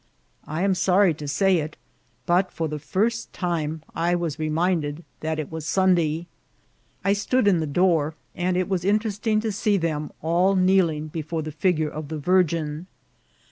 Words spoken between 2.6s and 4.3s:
the first time I